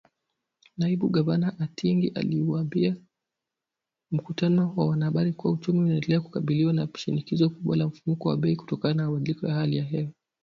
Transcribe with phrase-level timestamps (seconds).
[0.77, 2.95] Naibu Gavana Atingi aliuambia
[4.11, 8.93] mkutano wa wanahabari kuwa, uchumi unaendelea kukabiliwa na shinikizo kubwa la mfumuko wa bei kutokana
[8.93, 10.11] na mabadiliko ya hali ya hewa